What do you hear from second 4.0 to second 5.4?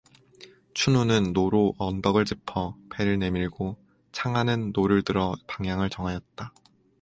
창하는 노를 들어